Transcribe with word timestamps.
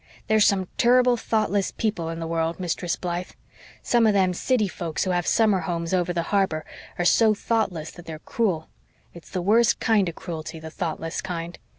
There's 0.25 0.45
some 0.45 0.67
turrible 0.79 1.15
thoughtless 1.15 1.69
people 1.73 2.09
in 2.09 2.19
the 2.19 2.25
world, 2.25 2.59
Mistress 2.59 2.95
Blythe. 2.95 3.33
Some 3.83 4.07
of 4.07 4.13
them 4.13 4.33
city 4.33 4.67
folks 4.67 5.03
who 5.03 5.11
have 5.11 5.27
summer 5.27 5.59
homes 5.59 5.93
over 5.93 6.11
the 6.11 6.23
harbor 6.33 6.65
are 6.97 7.05
so 7.05 7.35
thoughtless 7.35 7.91
that 7.91 8.07
they're 8.07 8.17
cruel. 8.17 8.67
It's 9.13 9.29
the 9.29 9.43
worst 9.43 9.79
kind 9.79 10.09
of 10.09 10.15
cruelty 10.15 10.59
the 10.59 10.71
thoughtless 10.71 11.21
kind. 11.21 11.59